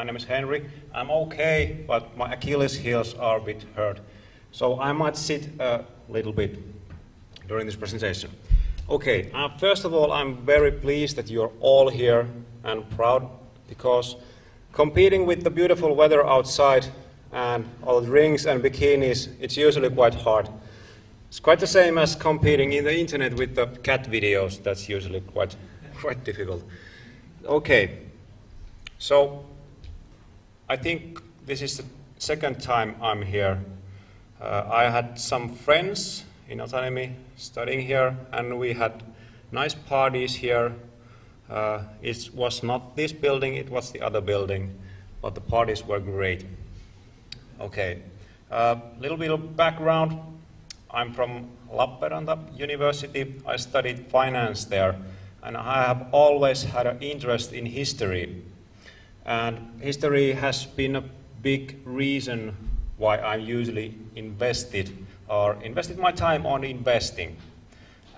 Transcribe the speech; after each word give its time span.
My 0.00 0.04
name 0.04 0.16
is 0.16 0.24
Henry. 0.24 0.64
I'm 0.94 1.10
okay, 1.10 1.84
but 1.86 2.16
my 2.16 2.32
Achilles 2.32 2.74
heels 2.74 3.12
are 3.16 3.36
a 3.36 3.40
bit 3.42 3.66
hurt. 3.76 4.00
So 4.50 4.80
I 4.80 4.92
might 4.92 5.14
sit 5.14 5.50
a 5.60 5.84
little 6.08 6.32
bit 6.32 6.58
during 7.46 7.66
this 7.66 7.76
presentation. 7.76 8.30
Okay, 8.88 9.30
uh, 9.34 9.50
first 9.58 9.84
of 9.84 9.92
all, 9.92 10.10
I'm 10.10 10.38
very 10.38 10.72
pleased 10.72 11.16
that 11.16 11.28
you're 11.28 11.52
all 11.60 11.90
here 11.90 12.26
and 12.64 12.88
proud 12.96 13.28
because 13.68 14.16
competing 14.72 15.26
with 15.26 15.44
the 15.44 15.50
beautiful 15.50 15.94
weather 15.94 16.26
outside 16.26 16.86
and 17.30 17.68
all 17.82 18.00
the 18.00 18.10
rings 18.10 18.46
and 18.46 18.62
bikinis, 18.62 19.28
it's 19.38 19.58
usually 19.58 19.90
quite 19.90 20.14
hard. 20.14 20.48
It's 21.28 21.40
quite 21.40 21.60
the 21.60 21.66
same 21.66 21.98
as 21.98 22.16
competing 22.16 22.72
in 22.72 22.84
the 22.84 22.98
internet 22.98 23.34
with 23.34 23.54
the 23.54 23.66
cat 23.66 24.10
videos. 24.10 24.62
That's 24.62 24.88
usually 24.88 25.20
quite, 25.20 25.56
quite 26.00 26.24
difficult. 26.24 26.64
Okay, 27.44 27.98
so 28.98 29.44
I 30.70 30.76
think 30.76 31.20
this 31.46 31.62
is 31.62 31.78
the 31.78 31.84
second 32.18 32.62
time 32.62 32.94
I'm 33.02 33.22
here. 33.22 33.58
Uh, 34.40 34.68
I 34.70 34.84
had 34.84 35.18
some 35.18 35.52
friends 35.52 36.24
in 36.48 36.58
Otaniemi 36.58 37.14
studying 37.36 37.80
here, 37.80 38.16
and 38.32 38.56
we 38.56 38.74
had 38.74 39.02
nice 39.50 39.74
parties 39.74 40.36
here. 40.36 40.72
Uh, 41.50 41.82
it 42.02 42.30
was 42.32 42.62
not 42.62 42.94
this 42.94 43.12
building, 43.12 43.56
it 43.56 43.68
was 43.68 43.90
the 43.90 44.00
other 44.00 44.20
building, 44.20 44.70
but 45.20 45.34
the 45.34 45.40
parties 45.40 45.84
were 45.84 45.98
great. 45.98 46.46
Okay, 47.60 48.02
a 48.52 48.54
uh, 48.54 48.80
little 49.00 49.18
bit 49.18 49.32
of 49.32 49.56
background. 49.56 50.20
I'm 50.88 51.12
from 51.12 51.48
Lappeenranta 51.68 52.56
University. 52.56 53.34
I 53.44 53.56
studied 53.56 54.06
finance 54.06 54.66
there, 54.66 54.94
and 55.42 55.56
I 55.56 55.82
have 55.82 56.06
always 56.12 56.62
had 56.62 56.86
an 56.86 56.98
interest 57.00 57.52
in 57.52 57.66
history. 57.66 58.44
And 59.26 59.80
history 59.80 60.32
has 60.32 60.66
been 60.66 60.96
a 60.96 61.04
big 61.42 61.78
reason 61.84 62.56
why 62.96 63.18
I'm 63.18 63.40
usually 63.40 63.94
invested 64.14 64.90
or 65.28 65.54
invested 65.62 65.98
my 65.98 66.12
time 66.12 66.46
on 66.46 66.64
investing. 66.64 67.36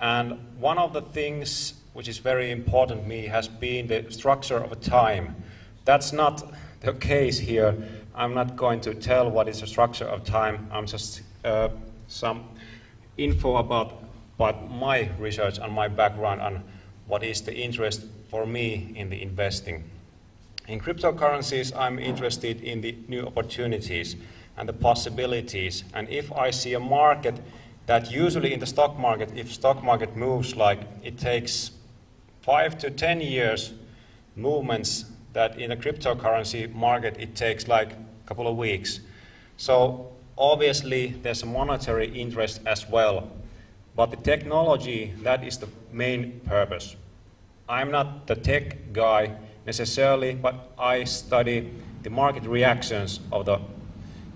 And 0.00 0.38
one 0.58 0.78
of 0.78 0.92
the 0.92 1.02
things 1.02 1.74
which 1.92 2.08
is 2.08 2.18
very 2.18 2.50
important 2.50 3.02
to 3.02 3.08
me 3.08 3.26
has 3.26 3.48
been 3.48 3.86
the 3.86 4.10
structure 4.10 4.58
of 4.58 4.80
time. 4.80 5.36
That's 5.84 6.12
not 6.12 6.42
the 6.80 6.92
case 7.10 7.38
here. 7.38 7.76
I'm 8.14 8.34
not 8.34 8.56
going 8.56 8.80
to 8.82 8.94
tell 8.94 9.30
what 9.30 9.48
is 9.48 9.60
the 9.60 9.66
structure 9.66 10.04
of 10.04 10.24
time. 10.24 10.68
I'm 10.72 10.86
just 10.86 11.22
uh, 11.44 11.68
some 12.08 12.44
info 13.16 13.56
about, 13.56 14.02
about 14.36 14.70
my 14.70 15.10
research 15.18 15.58
and 15.58 15.72
my 15.72 15.88
background 15.88 16.40
and 16.40 16.60
what 17.06 17.22
is 17.22 17.42
the 17.42 17.54
interest 17.54 18.04
for 18.28 18.46
me 18.46 18.92
in 18.96 19.10
the 19.10 19.20
investing. 19.20 19.84
In 20.68 20.80
cryptocurrencies, 20.80 21.76
I'm 21.76 21.98
interested 21.98 22.60
in 22.60 22.80
the 22.80 22.96
new 23.08 23.26
opportunities 23.26 24.16
and 24.56 24.68
the 24.68 24.72
possibilities. 24.72 25.82
And 25.92 26.08
if 26.08 26.30
I 26.32 26.50
see 26.50 26.74
a 26.74 26.80
market 26.80 27.40
that 27.86 28.12
usually 28.12 28.52
in 28.52 28.60
the 28.60 28.66
stock 28.66 28.96
market, 28.96 29.32
if 29.34 29.52
stock 29.52 29.82
market 29.82 30.16
moves 30.16 30.54
like 30.54 30.80
it 31.02 31.18
takes 31.18 31.72
five 32.42 32.78
to 32.78 32.90
10 32.90 33.20
years 33.20 33.72
movements 34.36 35.06
that 35.32 35.58
in 35.58 35.72
a 35.72 35.76
cryptocurrency 35.76 36.72
market 36.72 37.16
it 37.18 37.34
takes 37.34 37.66
like 37.66 37.92
a 37.92 38.26
couple 38.26 38.46
of 38.46 38.56
weeks. 38.56 39.00
So 39.56 40.12
obviously 40.38 41.08
there's 41.22 41.42
a 41.42 41.46
monetary 41.46 42.08
interest 42.08 42.60
as 42.66 42.88
well, 42.88 43.30
but 43.96 44.10
the 44.10 44.16
technology, 44.16 45.12
that 45.22 45.42
is 45.44 45.58
the 45.58 45.68
main 45.92 46.40
purpose. 46.46 46.94
I'm 47.68 47.90
not 47.90 48.26
the 48.26 48.36
tech 48.36 48.92
guy 48.92 49.34
necessarily, 49.66 50.34
but 50.34 50.54
I 50.78 51.04
study 51.04 51.70
the 52.02 52.10
market 52.10 52.44
reactions 52.44 53.20
of 53.30 53.46
the, 53.46 53.58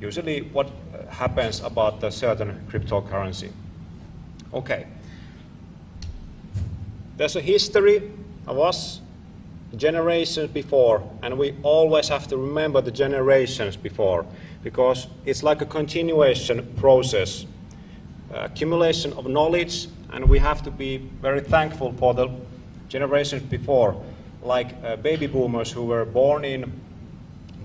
usually 0.01 0.43
what 0.43 0.71
happens 1.11 1.61
about 1.61 2.01
the 2.01 2.11
certain 2.11 2.65
cryptocurrency. 2.71 3.51
Okay. 4.53 4.87
There's 7.17 7.37
a 7.37 7.41
history 7.41 8.11
of 8.47 8.59
us 8.59 9.01
generations 9.77 10.51
before, 10.51 11.03
and 11.23 11.37
we 11.37 11.55
always 11.63 12.09
have 12.09 12.29
to 12.29 12.37
remember 12.37 12.81
the 12.81 12.91
generations 12.91 13.77
before 13.77 14.25
because 14.63 15.09
it's 15.25 15.43
like 15.43 15.61
a 15.61 15.67
continuation 15.67 16.67
process, 16.77 17.47
uh, 18.33 18.41
accumulation 18.41 19.13
of 19.15 19.27
knowledge, 19.27 19.89
and 20.13 20.29
we 20.29 20.39
have 20.39 20.63
to 20.63 20.71
be 20.71 20.99
very 21.21 21.41
thankful 21.41 21.93
for 21.93 22.15
the 22.15 22.29
generations 22.89 23.43
before, 23.43 24.01
like 24.43 24.75
uh, 24.85 24.97
baby 24.97 25.27
boomers 25.27 25.71
who 25.73 25.85
were 25.85 26.05
born 26.05 26.45
in 26.45 26.61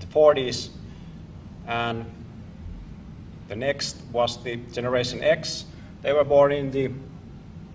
the 0.00 0.06
40s, 0.06 0.70
and 1.66 2.04
the 3.48 3.56
next 3.56 3.96
was 4.12 4.42
the 4.42 4.56
Generation 4.72 5.22
X. 5.22 5.66
They 6.02 6.12
were 6.12 6.24
born 6.24 6.52
in 6.52 6.70
the, 6.70 6.90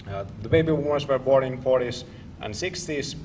uh, 0.09 0.25
the 0.41 0.50
baby 0.50 0.72
boomers 0.72 1.08
were 1.08 1.19
born 1.19 1.44
in 1.44 1.62
40s 1.62 2.03
and 2.41 2.53
60s, 2.53 3.16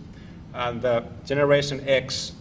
and 0.54 0.82
the 0.82 1.04
Generation 1.24 1.82
X 1.88 2.32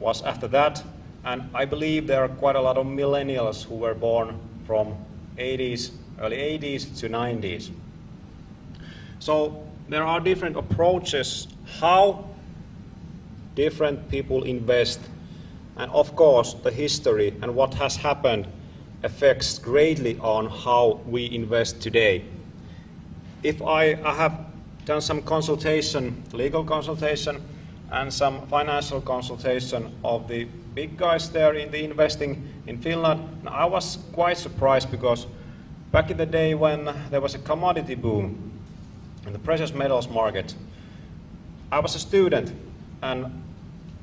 was 0.00 0.22
after 0.22 0.48
that. 0.48 0.82
And 1.24 1.48
I 1.54 1.64
believe 1.64 2.06
there 2.06 2.24
are 2.24 2.28
quite 2.28 2.56
a 2.56 2.60
lot 2.60 2.76
of 2.76 2.86
millennials 2.86 3.62
who 3.62 3.76
were 3.76 3.94
born 3.94 4.38
from 4.66 4.96
80s, 5.38 5.92
early 6.20 6.36
80s 6.36 6.98
to 6.98 7.08
90s. 7.08 7.70
So 9.20 9.64
there 9.88 10.02
are 10.02 10.18
different 10.18 10.56
approaches 10.56 11.46
how 11.78 12.24
different 13.54 14.08
people 14.08 14.44
invest. 14.44 15.00
And 15.76 15.90
of 15.90 16.14
course, 16.16 16.54
the 16.54 16.70
history 16.70 17.34
and 17.42 17.54
what 17.54 17.74
has 17.74 17.96
happened 17.96 18.46
affects 19.02 19.58
greatly 19.58 20.18
on 20.18 20.46
how 20.46 21.00
we 21.06 21.30
invest 21.30 21.80
today. 21.80 22.24
If 23.42 23.60
I, 23.62 23.98
I 24.04 24.14
have 24.14 24.38
done 24.84 25.00
some 25.00 25.22
consultation, 25.22 26.22
legal 26.32 26.64
consultation, 26.64 27.42
and 27.90 28.12
some 28.12 28.46
financial 28.46 29.00
consultation 29.00 29.94
of 30.02 30.26
the 30.26 30.44
big 30.74 30.96
guys 30.96 31.28
there 31.30 31.54
in 31.54 31.70
the 31.70 31.84
investing 31.84 32.48
in 32.66 32.78
Finland. 32.78 33.20
And 33.40 33.48
I 33.50 33.66
was 33.66 33.98
quite 34.12 34.38
surprised 34.38 34.90
because 34.90 35.26
back 35.90 36.10
in 36.10 36.16
the 36.16 36.26
day 36.26 36.54
when 36.54 36.90
there 37.10 37.20
was 37.20 37.34
a 37.34 37.38
commodity 37.38 37.94
boom 37.94 38.50
in 39.26 39.32
the 39.32 39.38
precious 39.38 39.74
metals 39.74 40.08
market, 40.08 40.54
I 41.70 41.80
was 41.80 41.94
a 41.94 41.98
student 41.98 42.52
and 43.02 43.42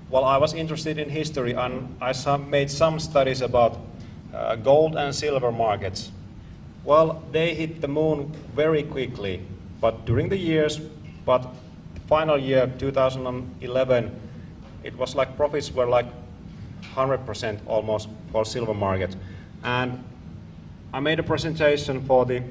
while 0.10 0.26
I 0.26 0.38
was 0.38 0.54
interested 0.54 0.98
in 0.98 1.10
history 1.10 1.54
and 1.54 1.96
I 2.02 2.14
made 2.38 2.70
some 2.70 3.00
studies 3.00 3.42
about 3.42 3.80
uh, 4.34 4.56
gold 4.56 4.96
and 4.96 5.14
silver 5.14 5.52
markets. 5.52 6.12
Well, 6.84 7.24
they 7.32 7.54
hit 7.54 7.82
the 7.82 7.88
moon 7.88 8.32
very 8.56 8.84
quickly, 8.84 9.42
but 9.80 10.06
during 10.06 10.30
the 10.30 10.38
years, 10.38 10.80
but 11.26 11.44
the 11.94 12.02
final 12.02 12.38
year 12.38 12.72
2011, 12.80 14.22
it 14.84 14.96
was 14.98 15.16
like 15.16 15.36
profits 15.38 15.72
were 15.72 15.86
like 15.86 16.08
100% 16.96 17.60
almost 17.68 18.10
for 18.32 18.46
silver 18.46 18.74
market. 18.74 19.16
And 19.64 20.04
I 20.94 21.00
made 21.00 21.20
a 21.20 21.24
presentation 21.24 22.02
for 22.06 22.26
the 22.26 22.42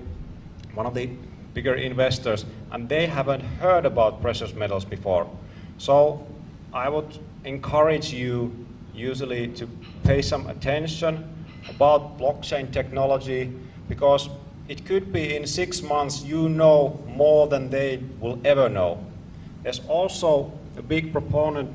one 0.74 0.86
of 0.86 0.94
the 0.94 1.10
bigger 1.54 1.74
investors, 1.74 2.44
and 2.70 2.88
they 2.88 3.06
haven't 3.06 3.40
heard 3.40 3.84
about 3.84 4.22
precious 4.22 4.54
metals 4.54 4.84
before. 4.84 5.28
So 5.78 6.24
I 6.72 6.88
would 6.88 7.18
encourage 7.44 8.12
you 8.12 8.52
usually 8.94 9.48
to 9.48 9.66
pay 10.04 10.22
some 10.22 10.46
attention 10.48 11.24
about 11.68 12.18
blockchain 12.18 12.72
technology 12.72 13.52
because 13.88 14.28
it 14.68 14.84
could 14.84 15.12
be 15.12 15.34
in 15.34 15.46
six 15.46 15.82
months 15.82 16.22
you 16.22 16.48
know 16.48 17.00
more 17.06 17.46
than 17.46 17.70
they 17.70 18.00
will 18.20 18.38
ever 18.44 18.68
know. 18.68 18.98
There's 19.62 19.80
also 19.88 20.52
a 20.76 20.82
big 20.82 21.12
proponent, 21.12 21.70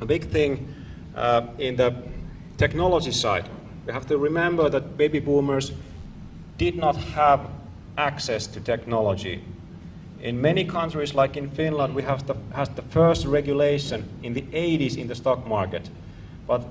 a 0.00 0.06
big 0.06 0.24
thing 0.28 0.74
uh, 1.16 1.46
in 1.58 1.76
the 1.76 1.94
technology 2.58 3.12
side. 3.12 3.48
We 3.86 3.92
have 3.92 4.06
to 4.08 4.18
remember 4.18 4.68
that 4.68 4.96
baby 4.96 5.20
boomers 5.20 5.72
did 6.58 6.76
not 6.76 6.96
have 6.96 7.48
access 7.96 8.46
to 8.48 8.60
technology. 8.60 9.42
In 10.22 10.40
many 10.40 10.64
countries, 10.64 11.14
like 11.14 11.36
in 11.36 11.50
Finland, 11.50 11.96
we 11.96 12.02
have 12.04 12.24
the, 12.28 12.36
has 12.54 12.68
the 12.68 12.82
first 12.82 13.26
regulation 13.26 14.08
in 14.22 14.34
the 14.34 14.42
80s 14.42 14.96
in 14.96 15.08
the 15.08 15.16
stock 15.16 15.44
market. 15.48 15.90
But 16.46 16.62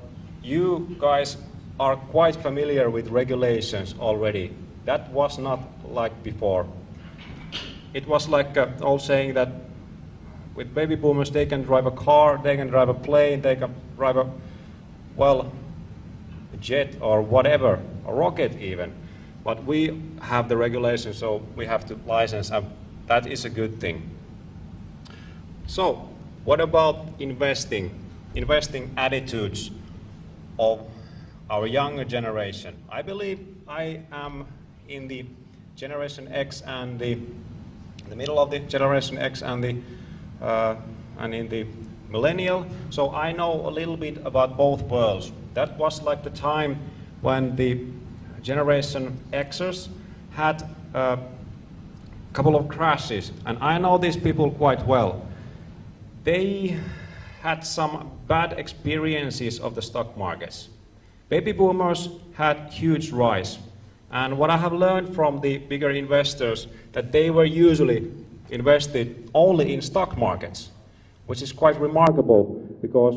you 0.42 0.96
guys 1.00 1.36
are 1.78 1.98
quite 1.98 2.38
familiar 2.38 2.90
with 2.90 3.10
regulations 3.10 3.94
already. 4.00 4.54
That 4.86 5.12
was 5.12 5.38
not 5.38 5.60
like 5.90 6.24
before. 6.24 6.66
It 7.94 8.08
was 8.08 8.30
like 8.30 8.58
uh, 8.58 8.70
old 8.82 9.02
saying 9.02 9.34
that 9.34 9.50
with 10.56 10.74
baby 10.74 10.96
boomers, 10.96 11.30
they 11.30 11.46
can 11.46 11.64
drive 11.64 11.86
a 11.86 11.92
car, 11.92 12.40
they 12.42 12.56
can 12.56 12.68
drive 12.68 12.88
a 12.88 12.94
plane, 12.94 13.42
they 13.42 13.58
can 13.58 13.74
drive 13.98 14.16
a, 14.16 14.30
well, 15.18 15.52
a 16.54 16.58
jet 16.58 16.96
or 17.02 17.22
whatever, 17.22 17.80
a 18.08 18.14
rocket 18.14 18.58
even. 18.62 18.94
But 19.44 19.66
we 19.66 20.02
have 20.22 20.48
the 20.48 20.56
regulations, 20.56 21.18
so 21.18 21.42
we 21.58 21.66
have 21.66 21.86
to 21.88 22.00
license, 22.06 22.50
and 22.52 22.66
that 23.12 23.28
is 23.28 23.44
a 23.44 23.50
good 23.50 23.82
thing. 23.82 24.10
So, 25.68 26.08
what 26.46 26.62
about 26.62 27.08
investing? 27.20 27.92
Investing 28.36 28.90
attitudes. 28.96 29.70
of 30.58 30.80
our 31.50 31.66
younger 31.68 32.06
generation. 32.06 32.76
I 32.90 33.02
believe 33.02 33.40
I 33.68 34.02
am 34.12 34.46
in 34.88 35.08
the 35.08 35.26
Generation 35.76 36.28
X 36.32 36.62
and 36.62 37.00
the, 37.00 37.18
the 38.08 38.16
middle 38.16 38.38
of 38.40 38.52
the 38.52 38.60
Generation 38.60 39.18
X 39.18 39.42
and 39.42 39.64
the 39.64 39.76
uh, 40.42 40.76
and 41.18 41.34
in 41.34 41.50
the 41.50 41.66
millennial. 42.10 42.66
So 42.92 43.12
I 43.12 43.32
know 43.34 43.68
a 43.68 43.72
little 43.80 43.98
bit 43.98 44.22
about 44.24 44.56
both 44.56 44.84
worlds. 44.84 45.32
That 45.56 45.78
was 45.78 46.02
like 46.04 46.24
the 46.24 46.30
time 46.30 46.78
when 47.22 47.56
the 47.56 47.84
Generation 48.44 49.18
Xers 49.34 49.90
had 50.32 50.64
a 50.94 51.18
couple 52.34 52.56
of 52.56 52.68
crashes, 52.68 53.32
and 53.46 53.58
I 53.60 53.78
know 53.78 53.98
these 53.98 54.18
people 54.18 54.52
quite 54.52 54.86
well. 54.86 55.26
They 56.24 56.78
had 57.42 57.66
some 57.66 58.12
bad 58.28 58.54
experiences 58.54 59.60
of 59.60 59.76
the 59.76 59.82
stock 59.82 60.18
markets. 60.18 60.70
Baby 61.30 61.52
boomers 61.52 62.10
had 62.34 62.72
huge 62.72 63.12
rise. 63.12 63.58
And 64.12 64.38
what 64.38 64.50
I 64.50 64.58
have 64.58 64.74
learned 64.74 65.16
from 65.16 65.40
the 65.42 65.58
bigger 65.58 65.90
investors 65.90 66.68
that 66.92 67.12
they 67.12 67.30
were 67.30 67.46
usually 67.46 68.12
invested 68.50 69.30
only 69.34 69.74
in 69.74 69.82
stock 69.82 70.18
markets, 70.18 70.72
which 71.26 71.42
is 71.42 71.52
quite 71.52 71.80
remarkable 71.80 72.44
because 72.82 73.16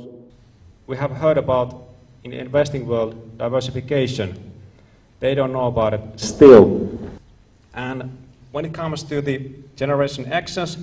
we 0.87 0.97
have 0.97 1.11
heard 1.11 1.37
about 1.37 1.89
in 2.23 2.31
the 2.31 2.39
investing 2.39 2.87
world 2.87 3.37
diversification. 3.37 4.53
They 5.21 5.35
don't 5.35 5.53
know 5.53 5.67
about 5.67 5.95
it 5.95 6.03
still. 6.21 6.89
And 7.75 8.24
when 8.55 8.65
it 8.65 8.73
comes 8.73 9.03
to 9.03 9.21
the 9.21 9.51
Generation 9.75 10.33
X's, 10.33 10.79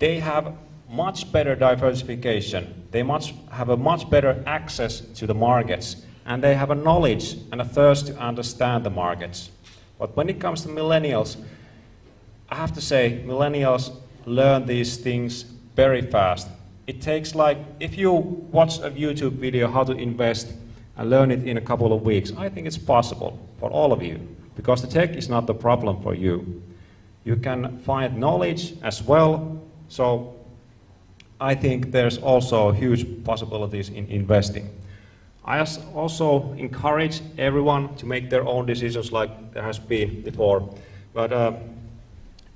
they 0.00 0.18
have 0.18 0.52
much 0.90 1.30
better 1.30 1.54
diversification. 1.54 2.82
They 2.90 3.04
must 3.04 3.32
have 3.52 3.68
a 3.68 3.76
much 3.76 4.10
better 4.10 4.42
access 4.44 5.02
to 5.14 5.24
the 5.24 5.34
markets, 5.34 6.02
and 6.24 6.42
they 6.42 6.56
have 6.56 6.72
a 6.72 6.74
knowledge 6.74 7.36
and 7.52 7.60
a 7.60 7.64
thirst 7.64 8.08
to 8.08 8.18
understand 8.18 8.84
the 8.84 8.90
markets. 8.90 9.50
But 10.00 10.16
when 10.16 10.28
it 10.28 10.40
comes 10.40 10.62
to 10.62 10.68
millennials, 10.68 11.36
I 12.48 12.56
have 12.56 12.72
to 12.72 12.80
say, 12.80 13.22
millennials 13.24 13.94
learn 14.24 14.66
these 14.66 14.96
things 14.96 15.44
very 15.76 16.02
fast. 16.02 16.48
It 16.88 17.00
takes 17.00 17.36
like, 17.36 17.58
if 17.78 17.96
you 17.96 18.10
watch 18.10 18.78
a 18.80 18.90
YouTube 18.90 19.34
video 19.34 19.70
how 19.70 19.84
to 19.84 19.92
invest 19.92 20.54
and 20.96 21.08
learn 21.08 21.30
it 21.30 21.46
in 21.46 21.56
a 21.56 21.60
couple 21.60 21.92
of 21.92 22.02
weeks, 22.02 22.32
I 22.36 22.48
think 22.48 22.66
it's 22.66 22.76
possible 22.76 23.38
for 23.60 23.70
all 23.70 23.92
of 23.92 24.02
you, 24.02 24.18
because 24.56 24.82
the 24.82 24.88
tech 24.88 25.14
is 25.14 25.28
not 25.28 25.46
the 25.46 25.54
problem 25.54 26.02
for 26.02 26.12
you. 26.12 26.64
You 27.26 27.34
can 27.34 27.78
find 27.78 28.18
knowledge 28.18 28.74
as 28.84 29.02
well, 29.02 29.60
so 29.88 30.36
I 31.40 31.56
think 31.56 31.90
there's 31.90 32.18
also 32.18 32.70
huge 32.70 33.04
possibilities 33.24 33.88
in 33.88 34.06
investing. 34.06 34.70
I 35.44 35.66
also 35.92 36.52
encourage 36.52 37.22
everyone 37.36 37.96
to 37.96 38.06
make 38.06 38.30
their 38.30 38.46
own 38.46 38.64
decisions 38.64 39.10
like 39.10 39.52
there 39.52 39.64
has 39.64 39.76
been 39.76 40.22
before. 40.22 40.72
But 41.12 41.32
uh, 41.32 41.54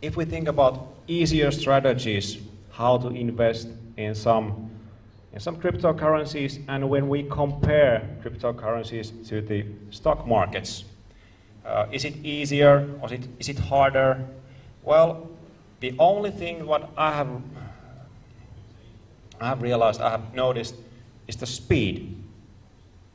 if 0.02 0.16
we 0.16 0.24
think 0.24 0.46
about 0.46 0.86
easier 1.08 1.50
strategies, 1.50 2.38
how 2.70 2.96
to 2.98 3.08
invest 3.08 3.66
in 3.96 4.14
some, 4.14 4.70
in 5.32 5.40
some 5.40 5.56
cryptocurrencies, 5.56 6.62
and 6.68 6.88
when 6.88 7.08
we 7.08 7.24
compare 7.24 8.08
cryptocurrencies 8.22 9.28
to 9.30 9.40
the 9.40 9.66
stock 9.90 10.28
markets, 10.28 10.84
uh, 11.66 11.86
is 11.90 12.04
it 12.04 12.14
easier 12.24 12.88
or 13.02 13.06
is 13.06 13.12
it, 13.12 13.28
is 13.40 13.48
it 13.48 13.58
harder? 13.58 14.24
Well, 14.82 15.28
the 15.80 15.94
only 15.98 16.30
thing 16.30 16.66
what 16.66 16.90
I 16.96 17.12
have 17.12 17.28
I 19.40 19.48
have 19.48 19.62
realized, 19.62 20.02
I 20.02 20.10
have 20.10 20.34
noticed, 20.34 20.74
is 21.26 21.36
the 21.36 21.46
speed. 21.46 22.22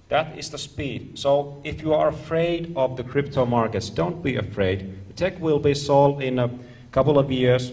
That 0.09 0.38
is 0.38 0.50
the 0.50 0.57
speed. 0.57 1.19
So 1.19 1.62
if 1.63 1.81
you 1.81 1.94
are 1.94 2.07
afraid 2.07 2.73
of 2.75 2.97
the 2.97 3.03
crypto 3.03 3.45
markets, 3.45 3.89
don't 3.89 4.23
be 4.23 4.35
afraid. 4.38 4.94
The 5.07 5.13
tech 5.13 5.39
will 5.39 5.59
be 5.59 5.75
solved 5.75 6.23
in 6.23 6.39
a 6.39 6.50
couple 6.91 7.19
of 7.19 7.31
years 7.31 7.71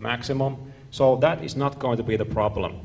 maximum. 0.00 0.56
So 0.90 1.16
that 1.16 1.42
is 1.44 1.56
not 1.56 1.78
going 1.78 1.96
to 1.96 2.02
be 2.02 2.16
the 2.16 2.24
problem. 2.24 2.80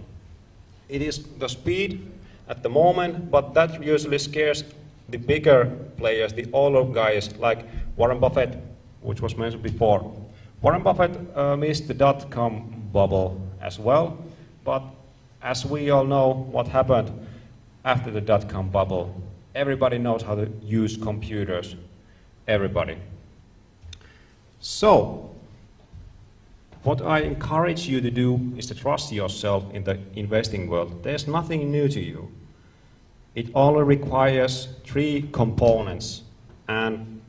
It 0.89 1.01
is 1.01 1.23
the 1.39 1.47
speed 1.47 2.09
at 2.47 2.63
the 2.63 2.69
moment, 2.69 3.29
but 3.31 3.53
that 3.53 3.83
usually 3.83 4.17
scares 4.19 4.63
the 5.09 5.17
bigger 5.17 5.65
players, 5.97 6.33
the 6.33 6.47
older 6.53 6.83
guys 6.93 7.35
like 7.37 7.65
Warren 7.95 8.19
Buffett, 8.19 8.57
which 9.01 9.21
was 9.21 9.35
mentioned 9.35 9.63
before. 9.63 10.13
Warren 10.61 10.81
Buffett 10.81 11.15
uh, 11.35 11.55
missed 11.55 11.87
the 11.87 11.93
dot-com 11.93 12.89
bubble 12.91 13.39
as 13.61 13.77
well, 13.77 14.17
but 14.63 14.83
as 15.41 15.65
we 15.65 15.91
all 15.91 16.03
know 16.03 16.47
what 16.51 16.67
happened 16.67 17.11
after 17.85 18.09
the 18.09 18.21
dot-com 18.21 18.69
bubble, 18.69 19.13
everybody 19.53 19.97
knows 19.97 20.23
how 20.23 20.35
to 20.35 20.49
use 20.63 20.97
computers. 20.97 21.75
Everybody. 22.47 22.97
So, 24.59 25.29
what 26.83 27.01
I 27.01 27.19
encourage 27.19 27.87
you 27.87 28.01
to 28.01 28.09
do 28.09 28.53
is 28.57 28.65
to 28.67 28.75
trust 28.75 29.11
yourself 29.11 29.63
in 29.73 29.83
the 29.83 29.99
investing 30.15 30.67
world. 30.69 31.03
There's 31.03 31.27
nothing 31.27 31.69
new 31.71 31.87
to 31.89 31.99
you. 31.99 32.31
It 33.35 33.49
only 33.53 33.83
requires 33.83 34.69
three 34.83 35.29
components, 35.31 36.23
and 36.67 37.21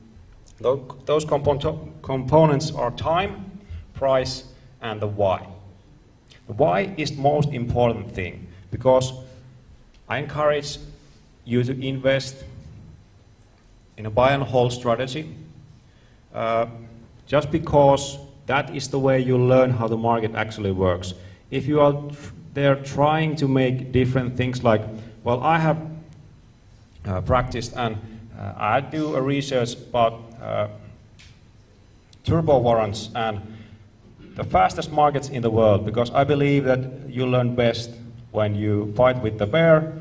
those 0.59 1.25
components 1.25 2.71
are 2.71 2.91
time, 2.91 3.59
price, 3.93 4.43
and 4.81 5.01
the 5.01 5.07
why. 5.07 5.47
The 6.47 6.53
why 6.53 6.93
is 6.97 7.11
the 7.11 7.21
most 7.21 7.49
important 7.49 8.11
thing 8.13 8.47
because 8.71 9.13
I 10.07 10.17
encourage 10.17 10.77
you 11.45 11.63
to 11.63 11.85
invest 11.85 12.43
in 13.97 14.05
a 14.05 14.09
buy 14.09 14.31
and 14.31 14.43
hold 14.43 14.73
strategy 14.73 15.35
uh, 16.33 16.67
just 17.27 17.51
because 17.51 18.17
that 18.47 18.75
is 18.75 18.87
the 18.87 18.99
way 18.99 19.19
you 19.19 19.37
learn 19.37 19.69
how 19.71 19.87
the 19.87 19.97
market 19.97 20.33
actually 20.35 20.71
works. 20.71 21.13
If 21.51 21.67
you 21.67 21.81
are 21.81 22.01
there 22.53 22.75
trying 22.75 23.35
to 23.37 23.47
make 23.47 23.91
different 23.91 24.35
things 24.35 24.63
like, 24.63 24.81
well, 25.23 25.41
I 25.41 25.59
have 25.59 25.79
uh, 27.05 27.21
practiced 27.21 27.73
and 27.75 27.97
I 28.39 28.79
do 28.79 29.15
a 29.15 29.21
research 29.21 29.73
about 29.73 30.21
uh, 30.41 30.67
turbo 32.23 32.59
warrants 32.59 33.09
and 33.13 33.41
the 34.35 34.43
fastest 34.45 34.91
markets 34.91 35.27
in 35.27 35.41
the 35.41 35.49
world 35.49 35.85
because 35.85 36.09
I 36.11 36.23
believe 36.23 36.63
that 36.63 36.79
you 37.09 37.25
learn 37.27 37.55
best 37.55 37.91
when 38.31 38.55
you 38.55 38.93
fight 38.95 39.21
with 39.21 39.37
the 39.37 39.45
bear. 39.45 39.93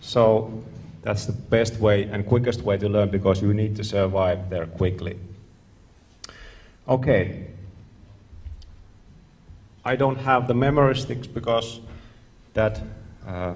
So 0.00 0.64
that's 1.02 1.26
the 1.26 1.32
best 1.32 1.78
way 1.78 2.04
and 2.04 2.26
quickest 2.26 2.62
way 2.62 2.76
to 2.78 2.88
learn 2.88 3.10
because 3.10 3.40
you 3.40 3.54
need 3.54 3.76
to 3.76 3.84
survive 3.84 4.50
there 4.50 4.66
quickly. 4.66 5.16
Okay. 6.88 7.46
I 9.84 9.94
don't 9.94 10.18
have 10.18 10.48
the 10.48 10.54
memory 10.54 10.96
sticks 10.96 11.28
because 11.28 11.78
that 12.54 12.82
uh, 13.24 13.54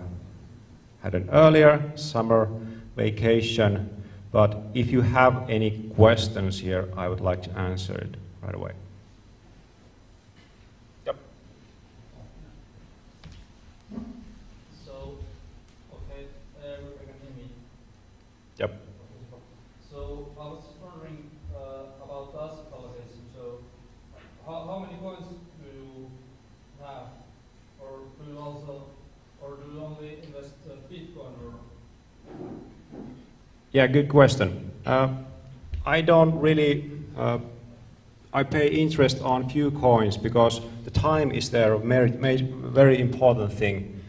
had 1.02 1.16
an 1.16 1.28
earlier 1.32 1.90
summer 1.96 2.48
vacation. 2.94 3.99
But 4.32 4.56
if 4.74 4.90
you 4.92 5.00
have 5.00 5.50
any 5.50 5.90
questions 5.96 6.58
here, 6.58 6.88
I 6.96 7.08
would 7.08 7.20
like 7.20 7.42
to 7.44 7.58
answer 7.58 7.94
it 7.94 8.16
right 8.42 8.54
away. 8.54 8.72
Yeah, 33.72 33.86
good 33.86 34.08
question. 34.08 34.72
Uh, 34.84 35.10
I 35.86 36.00
don't 36.00 36.40
really, 36.40 36.90
uh, 37.16 37.38
I 38.32 38.42
pay 38.42 38.66
interest 38.66 39.20
on 39.22 39.48
few 39.48 39.70
coins 39.70 40.16
because 40.16 40.60
the 40.84 40.90
time 40.90 41.30
is 41.30 41.50
there 41.50 41.74
a 41.74 41.78
very, 41.78 43.00
important 43.00 43.52
thing. 43.52 44.02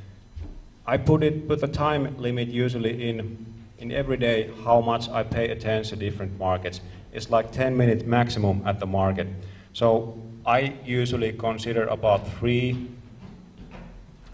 I 0.87 0.97
put 0.97 1.21
it, 1.21 1.47
put 1.47 1.61
the 1.61 1.67
time 1.67 2.17
limit 2.17 2.47
usually 2.47 3.07
in, 3.07 3.45
in 3.77 3.91
every 3.91 4.17
day 4.17 4.49
how 4.63 4.81
much 4.81 5.07
I 5.09 5.21
pay 5.21 5.49
attention 5.49 5.99
to 5.99 6.05
different 6.05 6.39
markets. 6.39 6.81
It's 7.13 7.29
like 7.29 7.51
10 7.51 7.77
minutes 7.77 8.03
maximum 8.03 8.63
at 8.65 8.79
the 8.79 8.87
market. 8.87 9.27
So 9.73 10.19
I 10.43 10.73
usually 10.83 11.33
consider 11.33 11.85
about 11.85 12.27
three 12.39 12.89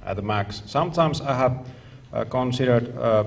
at 0.05 0.15
the 0.15 0.21
max. 0.21 0.63
Sometimes 0.67 1.19
I 1.19 1.35
have 1.35 1.67
uh, 2.13 2.23
considered, 2.23 2.97
uh, 2.97 3.25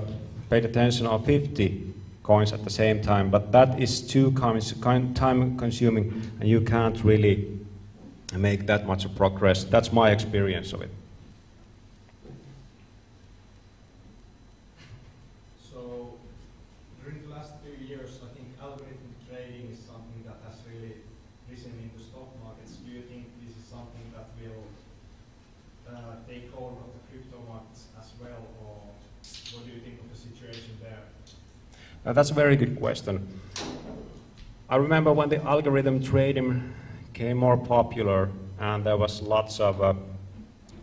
paid 0.49 0.65
attention 0.65 1.05
on 1.05 1.23
50 1.23 1.90
at 2.31 2.63
the 2.63 2.69
same 2.69 3.01
time, 3.01 3.29
but 3.29 3.51
that 3.51 3.77
is 3.81 3.99
too 3.99 4.31
time 4.31 5.57
consuming 5.57 6.31
and 6.39 6.47
you 6.47 6.61
can't 6.61 7.03
really 7.03 7.59
make 8.37 8.65
that 8.67 8.87
much 8.87 9.03
of 9.03 9.13
progress. 9.15 9.65
That's 9.65 9.91
my 9.91 10.11
experience 10.11 10.71
of 10.71 10.81
it. 10.81 10.89
So 15.59 16.15
during 17.03 17.21
the 17.27 17.35
last 17.35 17.51
few 17.63 17.75
years, 17.85 18.19
I 18.23 18.31
think 18.33 18.47
algorithmic 18.63 19.15
trading 19.27 19.67
is 19.73 19.79
something 19.83 20.23
that 20.23 20.39
has 20.47 20.55
really 20.71 21.03
risen 21.51 21.71
in 21.83 21.91
the 21.97 22.01
stock 22.01 22.31
markets. 22.41 22.79
Do 22.79 22.91
you 22.95 23.03
think 23.11 23.27
this 23.43 23.51
is 23.59 23.67
something 23.67 24.07
that 24.15 24.31
will 24.39 24.63
uh, 25.91 26.15
take 26.29 26.47
hold 26.55 26.79
of 26.79 26.95
the 26.95 27.01
crypto 27.11 27.43
markets 27.51 27.91
as 27.99 28.15
well, 28.23 28.47
or 28.63 28.87
what 29.51 29.67
do 29.67 29.71
you 29.75 29.83
think 29.83 29.99
of 29.99 30.07
the 30.07 30.15
situation 30.15 30.79
there? 30.79 31.11
Uh, 32.03 32.13
that's 32.13 32.31
a 32.31 32.33
very 32.33 32.55
good 32.55 32.79
question. 32.79 33.27
I 34.67 34.77
remember 34.77 35.13
when 35.13 35.29
the 35.29 35.43
algorithm 35.43 36.01
trading 36.01 36.73
became 37.13 37.37
more 37.37 37.57
popular 37.57 38.29
and 38.59 38.83
there 38.83 38.97
was 38.97 39.21
lots 39.21 39.59
of 39.59 39.81
uh, 39.81 39.93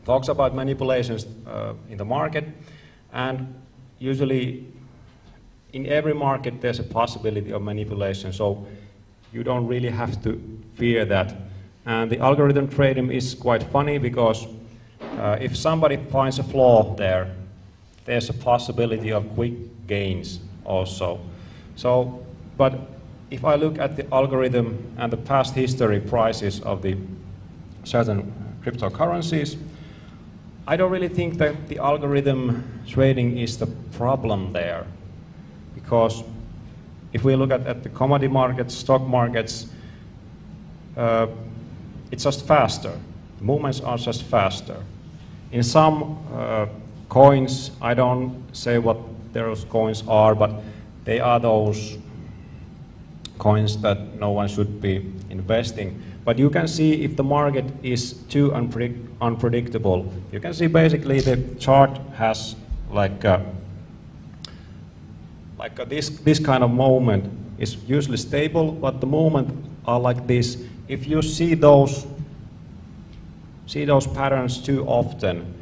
talks 0.04 0.28
about 0.28 0.54
manipulations 0.54 1.26
uh, 1.46 1.74
in 1.90 1.98
the 1.98 2.04
market. 2.04 2.44
And 3.12 3.52
usually 3.98 4.66
in 5.72 5.86
every 5.86 6.14
market 6.14 6.60
there's 6.60 6.78
a 6.78 6.84
possibility 6.84 7.50
of 7.50 7.62
manipulation. 7.62 8.32
So 8.32 8.64
you 9.32 9.42
don't 9.42 9.66
really 9.66 9.90
have 9.90 10.22
to 10.22 10.40
fear 10.74 11.04
that. 11.06 11.34
And 11.84 12.12
the 12.12 12.20
algorithm 12.20 12.68
trading 12.68 13.10
is 13.10 13.34
quite 13.34 13.64
funny 13.64 13.98
because 13.98 14.46
uh, 15.18 15.36
if 15.40 15.56
somebody 15.56 15.96
finds 15.96 16.38
a 16.38 16.44
flaw 16.44 16.94
there 16.94 17.34
there's 18.04 18.30
a 18.30 18.34
possibility 18.34 19.10
of 19.10 19.28
quick 19.34 19.54
gains 19.88 20.40
also 20.68 21.18
so 21.74 22.22
but 22.56 22.74
if 23.30 23.44
I 23.44 23.54
look 23.54 23.78
at 23.78 23.96
the 23.96 24.12
algorithm 24.12 24.94
and 24.98 25.12
the 25.12 25.16
past 25.16 25.54
history 25.54 26.00
prices 26.00 26.60
of 26.60 26.82
the 26.82 26.96
certain 27.84 28.32
cryptocurrencies, 28.64 29.56
I 30.66 30.76
don't 30.76 30.90
really 30.90 31.08
think 31.08 31.38
that 31.38 31.68
the 31.68 31.78
algorithm 31.78 32.80
trading 32.86 33.38
is 33.38 33.58
the 33.58 33.66
problem 33.66 34.52
there. 34.52 34.86
Because 35.74 36.22
if 37.12 37.24
we 37.24 37.36
look 37.36 37.50
at, 37.50 37.66
at 37.66 37.82
the 37.82 37.88
commodity 37.90 38.28
markets, 38.32 38.74
stock 38.74 39.02
markets, 39.02 39.66
uh, 40.96 41.26
it's 42.10 42.24
just 42.24 42.46
faster. 42.46 42.98
The 43.38 43.44
movements 43.44 43.80
are 43.80 43.98
just 43.98 44.24
faster. 44.24 44.82
In 45.52 45.62
some 45.62 46.18
uh, 46.34 46.66
coins, 47.08 47.70
I 47.80 47.94
don't 47.94 48.44
say 48.52 48.78
what 48.78 48.98
those 49.44 49.64
coins 49.64 50.02
are, 50.08 50.34
but 50.34 50.50
they 51.04 51.20
are 51.20 51.40
those 51.40 51.98
coins 53.38 53.80
that 53.82 54.18
no 54.18 54.30
one 54.32 54.48
should 54.48 54.80
be 54.80 55.10
investing. 55.30 56.02
But 56.24 56.38
you 56.38 56.50
can 56.50 56.68
see 56.68 57.04
if 57.04 57.16
the 57.16 57.24
market 57.24 57.64
is 57.82 58.12
too 58.28 58.50
unpredict 58.50 59.08
unpredictable. 59.20 60.12
You 60.32 60.40
can 60.40 60.52
see 60.52 60.66
basically 60.66 61.20
the 61.20 61.36
chart 61.58 61.98
has 62.14 62.54
like 62.90 63.24
a, 63.24 63.44
like 65.58 65.78
a, 65.78 65.84
this 65.84 66.10
this 66.10 66.38
kind 66.38 66.62
of 66.62 66.70
moment 66.70 67.24
is 67.58 67.76
usually 67.88 68.16
stable, 68.16 68.72
but 68.72 69.00
the 69.00 69.06
moment 69.06 69.48
are 69.86 69.98
like 69.98 70.26
this. 70.26 70.58
If 70.88 71.06
you 71.06 71.22
see 71.22 71.54
those 71.54 72.06
see 73.66 73.84
those 73.84 74.06
patterns 74.06 74.58
too 74.58 74.86
often, 74.86 75.54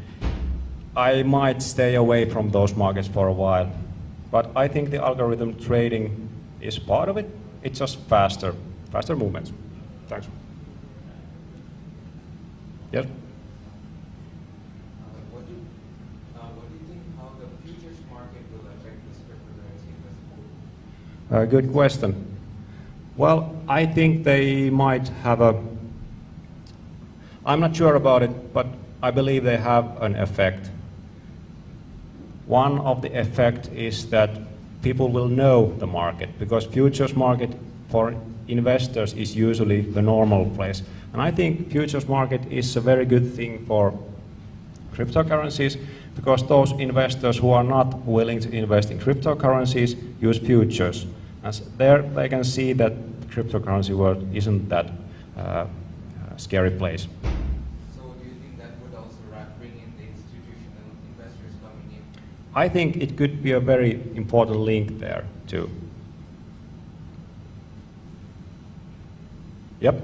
I 0.97 1.23
might 1.23 1.63
stay 1.63 1.95
away 1.95 2.25
from 2.25 2.51
those 2.51 2.75
markets 2.75 3.07
for 3.07 3.29
a 3.29 3.33
while. 3.33 3.71
But 4.31 4.51
I 4.57 4.67
think 4.67 4.91
the 4.91 5.05
algorithm 5.05 5.55
trading 5.59 6.29
is 6.61 6.79
part 6.79 7.11
of 7.11 7.19
it. 7.19 7.29
It's 7.63 7.79
just 7.79 7.99
faster, 8.09 8.55
faster 8.91 9.15
movements. 9.15 9.53
Thanks. 10.09 10.27
Yes? 12.93 13.05
Uh, 13.05 13.09
what 15.31 15.47
do, 15.47 15.55
what 16.35 16.69
do 16.69 16.75
you 16.75 16.81
think 16.89 17.03
how 17.19 17.31
the 17.41 17.47
futures 17.67 17.99
market 18.11 18.43
will 18.53 18.67
affect 18.67 18.97
this 19.09 19.19
cryptocurrency 19.29 19.91
investment? 19.99 21.43
Uh, 21.43 21.45
good 21.45 21.73
question. 21.73 22.37
Well, 23.17 23.55
I 23.69 23.85
think 23.85 24.25
they 24.25 24.71
might 24.71 25.09
have 25.25 25.41
a. 25.41 25.63
I'm 27.45 27.61
not 27.61 27.77
sure 27.77 27.95
about 27.97 28.23
it, 28.23 28.55
but 28.55 28.67
I 29.03 29.11
believe 29.11 29.45
they 29.45 29.57
have 29.57 30.01
an 30.03 30.17
effect. 30.17 30.71
One 32.47 32.79
of 32.81 33.03
the 33.03 33.19
effect 33.19 33.69
is 33.69 34.09
that 34.11 34.31
people 34.83 35.09
will 35.09 35.29
know 35.29 35.75
the 35.79 35.87
market 35.87 36.39
because 36.39 36.65
futures 36.65 37.15
market 37.15 37.51
for 37.89 38.15
investors 38.49 39.15
is 39.15 39.35
usually 39.35 39.81
the 39.81 40.03
normal 40.03 40.49
place. 40.51 40.83
And 41.13 41.23
I 41.23 41.31
think 41.31 41.71
futures 41.71 42.07
market 42.09 42.41
is 42.51 42.77
a 42.77 42.81
very 42.81 43.05
good 43.05 43.35
thing 43.35 43.65
for 43.67 43.93
cryptocurrencies 44.95 45.79
because 46.15 46.47
those 46.47 46.73
investors 46.73 47.37
who 47.37 47.51
are 47.51 47.65
not 47.65 47.95
willing 48.07 48.41
to 48.41 48.51
invest 48.51 48.91
in 48.91 48.99
cryptocurrencies 48.99 49.97
use 50.21 50.39
futures. 50.39 51.07
And 51.43 51.61
there 51.77 52.03
they 52.03 52.29
can 52.29 52.45
see 52.45 52.73
that 52.75 52.93
cryptocurrency 53.29 53.95
world 53.95 54.27
isn't 54.35 54.69
that 54.69 54.91
uh, 55.37 55.67
scary 56.37 56.71
place. 56.71 57.07
So 57.95 58.15
do 58.19 58.25
you 58.25 58.35
think 58.41 58.59
that 58.59 58.71
would 58.83 58.95
also 58.97 59.17
bring 59.59 59.73
in 59.73 59.93
the 59.99 60.05
institutional 60.09 60.91
investors 61.13 61.53
coming 61.63 61.97
in? 61.97 62.03
I 62.57 62.71
think 62.71 62.97
it 62.97 63.19
could 63.19 63.43
be 63.43 63.53
a 63.53 63.61
very 63.61 64.01
important 64.17 64.57
link 64.61 64.99
there 64.99 65.27
too. 65.47 65.71
Yep. 69.81 70.01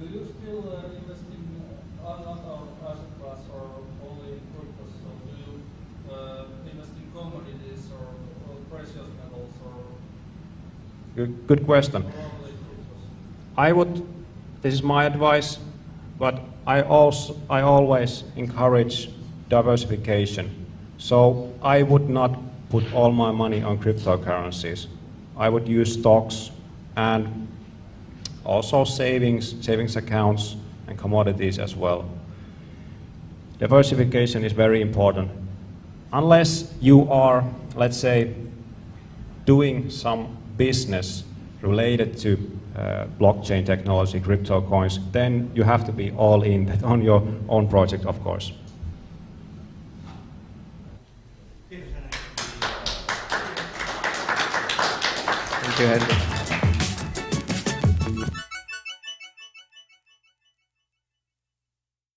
Do 0.00 0.06
you 0.06 0.34
still 0.40 0.64
uh, 0.72 0.88
invest 0.96 1.24
in 1.28 1.60
uh, 2.02 2.08
other 2.08 2.40
asset 2.80 3.04
class 3.20 3.40
or 3.52 3.68
only 4.02 4.32
in? 4.32 4.40
So 5.02 5.12
do 5.28 5.32
you 5.36 5.60
uh, 6.10 6.44
invest 6.72 6.92
in 6.96 7.12
commodities 7.12 7.90
or, 7.92 8.08
or 8.48 8.56
precious 8.70 9.06
metals 9.20 9.52
or, 9.62 9.84
Good, 11.16 11.46
good 11.46 11.66
question. 11.66 12.02
or 12.02 12.06
only 12.06 12.52
cryptos? 12.52 13.58
I 13.58 13.72
would, 13.72 14.06
this 14.62 14.72
is 14.72 14.82
my 14.82 15.04
advice, 15.04 15.58
but 16.18 16.40
I 16.66 16.80
also, 16.80 17.38
I 17.50 17.60
always 17.60 18.24
encourage 18.36 19.10
diversification. 19.50 20.63
So 20.98 21.52
I 21.62 21.82
would 21.82 22.08
not 22.08 22.38
put 22.70 22.92
all 22.92 23.12
my 23.12 23.30
money 23.30 23.62
on 23.62 23.78
cryptocurrencies. 23.78 24.86
I 25.36 25.48
would 25.48 25.68
use 25.68 25.94
stocks 25.94 26.50
and 26.96 27.48
also 28.44 28.84
savings, 28.84 29.54
savings 29.64 29.96
accounts 29.96 30.56
and 30.86 30.98
commodities 30.98 31.58
as 31.58 31.74
well. 31.74 32.08
Diversification 33.58 34.44
is 34.44 34.52
very 34.52 34.80
important. 34.80 35.30
Unless 36.12 36.72
you 36.80 37.10
are, 37.10 37.44
let's 37.74 37.96
say, 37.96 38.34
doing 39.46 39.90
some 39.90 40.36
business 40.56 41.24
related 41.60 42.16
to 42.18 42.38
uh, 42.76 43.06
blockchain 43.18 43.64
technology, 43.64 44.20
crypto 44.20 44.60
coins, 44.60 44.98
then 45.12 45.50
you 45.54 45.62
have 45.62 45.84
to 45.84 45.92
be 45.92 46.10
all 46.12 46.42
in 46.42 46.70
on 46.84 47.02
your 47.02 47.22
own 47.48 47.68
project, 47.68 48.04
of 48.06 48.20
course. 48.22 48.52
Henrik. 55.86 56.23